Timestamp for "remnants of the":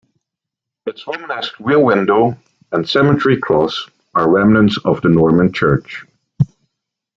4.31-5.09